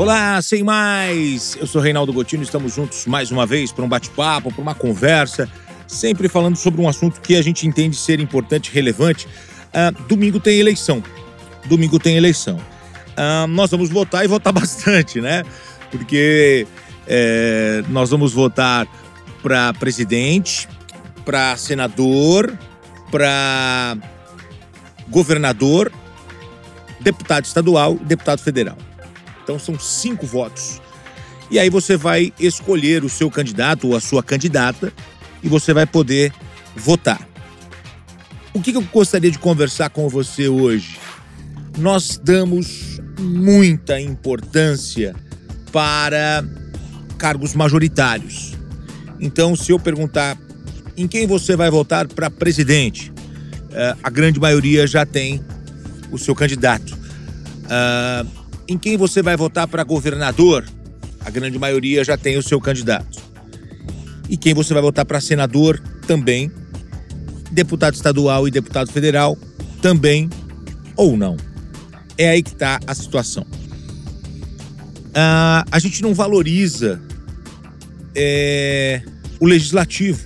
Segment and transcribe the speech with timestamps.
[0.00, 1.58] Olá, sem mais!
[1.60, 5.46] Eu sou Reinaldo Gotino, estamos juntos mais uma vez para um bate-papo, para uma conversa,
[5.86, 9.26] sempre falando sobre um assunto que a gente entende ser importante relevante.
[9.26, 11.02] Uh, domingo tem eleição.
[11.66, 12.56] Domingo tem eleição.
[12.56, 15.42] Uh, nós vamos votar e votar bastante, né?
[15.90, 16.66] Porque
[17.06, 18.88] é, nós vamos votar
[19.42, 20.66] para presidente,
[21.26, 22.56] para senador,
[23.10, 23.98] para
[25.10, 25.92] governador,
[27.00, 28.78] deputado estadual e deputado federal.
[29.50, 30.80] Então são cinco votos.
[31.50, 34.92] E aí você vai escolher o seu candidato ou a sua candidata
[35.42, 36.32] e você vai poder
[36.76, 37.20] votar.
[38.54, 40.98] O que eu gostaria de conversar com você hoje?
[41.76, 45.16] Nós damos muita importância
[45.72, 46.44] para
[47.18, 48.56] cargos majoritários.
[49.18, 50.38] Então, se eu perguntar
[50.96, 55.44] em quem você vai votar para presidente, uh, a grande maioria já tem
[56.12, 56.96] o seu candidato.
[58.70, 60.64] Em quem você vai votar para governador,
[61.18, 63.20] a grande maioria já tem o seu candidato.
[64.28, 66.52] E quem você vai votar para senador, também.
[67.50, 69.36] Deputado estadual e deputado federal,
[69.82, 70.30] também
[70.96, 71.36] ou não.
[72.16, 73.42] É aí que está a situação.
[75.08, 77.02] Uh, a gente não valoriza
[78.14, 79.02] é,
[79.40, 80.24] o legislativo.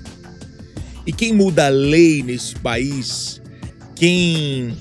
[1.06, 3.40] E quem muda a lei nesse país,
[3.96, 4.76] quem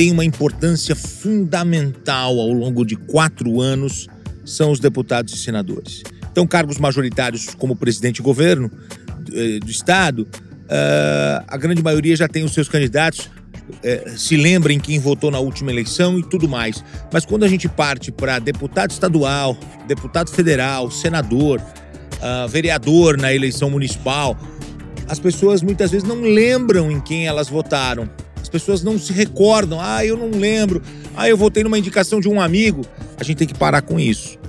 [0.00, 4.08] tem uma importância fundamental ao longo de quatro anos,
[4.46, 6.02] são os deputados e senadores.
[6.32, 8.70] Então, cargos majoritários como presidente e governo
[9.30, 13.28] eh, do Estado, uh, a grande maioria já tem os seus candidatos,
[13.82, 16.82] eh, se lembrem quem votou na última eleição e tudo mais.
[17.12, 19.54] Mas quando a gente parte para deputado estadual,
[19.86, 24.34] deputado federal, senador, uh, vereador na eleição municipal,
[25.06, 28.08] as pessoas muitas vezes não lembram em quem elas votaram.
[28.50, 29.80] As pessoas não se recordam.
[29.80, 30.82] Ah, eu não lembro.
[31.16, 32.84] Ah, eu votei numa indicação de um amigo.
[33.16, 34.40] A gente tem que parar com isso.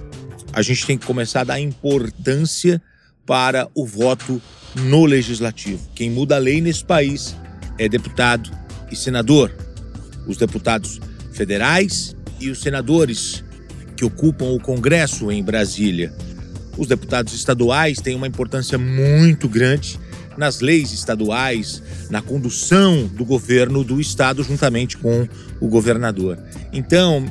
[0.52, 2.82] A gente tem que começar a dar importância
[3.28, 4.42] para o voto
[4.76, 5.88] no legislativo.
[5.94, 7.36] Quem muda a lei nesse país
[7.78, 8.50] é deputado
[8.92, 9.54] e senador.
[10.26, 11.00] Os deputados
[11.32, 13.44] federais e os senadores
[13.96, 16.12] que ocupam o Congresso em Brasília.
[16.76, 20.00] Os deputados estaduais têm uma importância muito grande
[20.42, 25.28] nas leis estaduais, na condução do governo do estado juntamente com
[25.60, 26.40] o governador.
[26.74, 27.24] Então,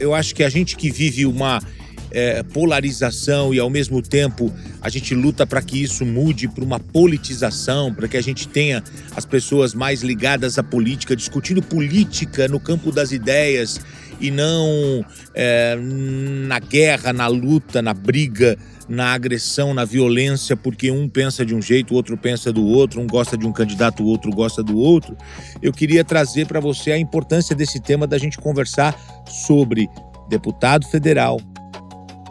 [0.00, 1.62] eu acho que a gente que vive uma
[2.10, 6.80] é, polarização e ao mesmo tempo a gente luta para que isso mude para uma
[6.80, 8.82] politização, para que a gente tenha
[9.14, 13.80] as pessoas mais ligadas à política, discutindo política no campo das ideias
[14.20, 21.08] e não é, na guerra, na luta, na briga, na agressão, na violência, porque um
[21.08, 24.06] pensa de um jeito, o outro pensa do outro, um gosta de um candidato, o
[24.06, 25.16] outro gosta do outro.
[25.60, 29.88] Eu queria trazer para você a importância desse tema da gente conversar sobre
[30.28, 31.40] deputado federal,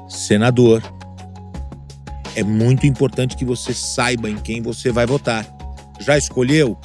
[0.07, 0.81] senador.
[2.35, 5.45] É muito importante que você saiba em quem você vai votar.
[5.99, 6.77] Já escolheu?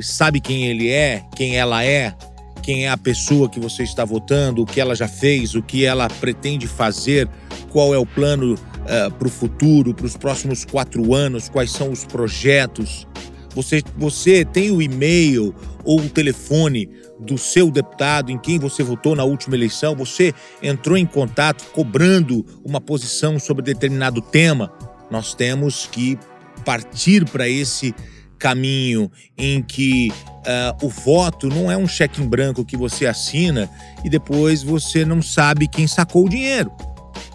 [0.00, 2.14] Sabe quem ele é, quem ela é?
[2.60, 5.84] quem é a pessoa que você está votando, o que ela já fez, o que
[5.84, 7.28] ela pretende fazer,
[7.70, 8.54] qual é o plano
[8.84, 13.06] uh, eh, para o futuro, para os próximos quatro anos, quais são os projetos.
[13.54, 15.54] Você, você tem o e-mail
[15.84, 19.94] ou o telefone do seu deputado em quem você votou na última eleição?
[19.96, 20.32] Você
[20.62, 24.72] entrou em contato cobrando uma posição sobre determinado tema?
[25.10, 26.18] Nós temos que
[26.64, 27.94] partir para esse
[28.38, 33.68] caminho em que uh, o voto não é um cheque em branco que você assina
[34.04, 36.72] e depois você não sabe quem sacou o dinheiro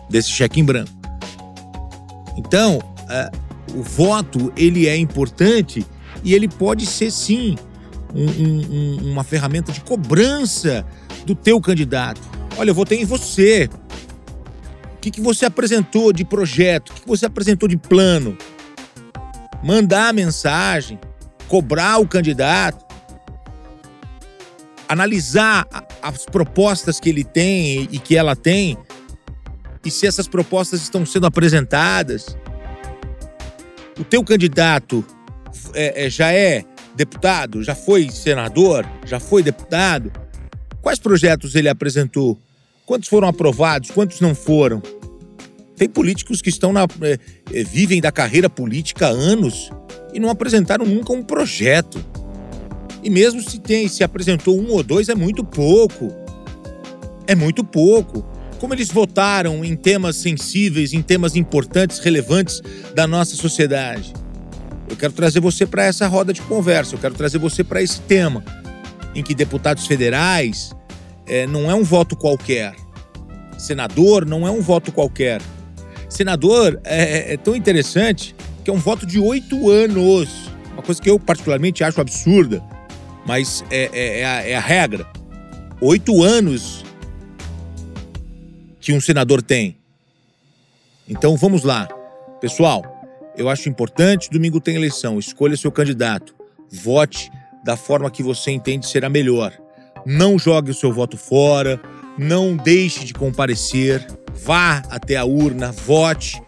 [0.09, 0.94] desse cheque em branco.
[2.37, 2.79] Então,
[3.73, 5.85] o voto ele é importante
[6.23, 7.55] e ele pode ser sim
[8.13, 10.85] um, um, uma ferramenta de cobrança
[11.25, 12.21] do teu candidato.
[12.57, 13.69] Olha, eu votei em você.
[14.95, 16.89] O que, que você apresentou de projeto?
[16.89, 18.37] O que, que você apresentou de plano?
[19.65, 20.99] mandar a mensagem,
[21.47, 22.85] cobrar o candidato,
[24.87, 25.67] analisar
[26.03, 28.77] as propostas que ele tem e que ela tem,
[29.85, 32.35] e se essas propostas estão sendo apresentadas.
[33.97, 35.05] O teu candidato
[35.73, 36.65] é, é, já é
[36.95, 40.11] deputado, já foi senador, já foi deputado.
[40.81, 42.37] Quais projetos ele apresentou?
[42.85, 43.91] Quantos foram aprovados?
[43.91, 44.81] Quantos não foram?
[45.75, 47.19] Tem políticos que estão na, é,
[47.53, 49.69] é, vivem da carreira política há anos
[50.13, 52.03] e não apresentaram nunca um projeto.
[53.03, 56.13] E mesmo se tem, se apresentou um ou dois, é muito pouco.
[57.27, 58.25] É muito pouco.
[58.65, 62.63] Como eles votaram em temas sensíveis, em temas importantes, relevantes
[62.95, 64.11] da nossa sociedade.
[64.89, 68.01] Eu quero trazer você para essa roda de conversa, eu quero trazer você para esse
[68.01, 68.43] tema,
[69.13, 70.71] em que deputados federais
[71.27, 72.73] é, não é um voto qualquer
[73.59, 75.43] senador não é um voto qualquer.
[76.09, 80.49] Senador é, é tão interessante que é um voto de oito anos.
[80.73, 82.63] Uma coisa que eu particularmente acho absurda,
[83.27, 85.05] mas é, é, é, a, é a regra.
[85.79, 86.84] Oito anos
[88.85, 89.77] que um senador tem.
[91.09, 91.87] Então vamos lá.
[92.39, 92.83] Pessoal,
[93.35, 96.35] eu acho importante, domingo tem eleição, escolha seu candidato.
[96.71, 97.31] Vote
[97.63, 99.51] da forma que você entende ser a melhor.
[100.05, 101.81] Não jogue o seu voto fora,
[102.15, 104.05] não deixe de comparecer,
[104.35, 106.39] vá até a urna, vote,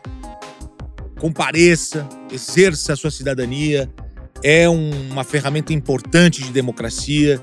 [1.19, 3.89] compareça, exerça a sua cidadania.
[4.44, 7.42] É uma ferramenta importante de democracia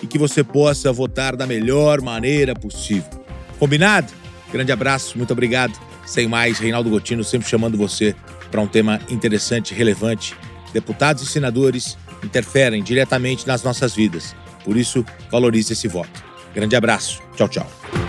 [0.00, 3.18] e que você possa votar da melhor maneira possível.
[3.58, 4.17] Combinado?
[4.52, 5.78] Grande abraço, muito obrigado.
[6.06, 8.14] Sem mais, Reinaldo Gotino sempre chamando você
[8.50, 10.34] para um tema interessante, relevante.
[10.72, 14.34] Deputados e senadores interferem diretamente nas nossas vidas.
[14.64, 16.24] Por isso, valorize esse voto.
[16.54, 17.20] Grande abraço.
[17.36, 18.07] Tchau, tchau.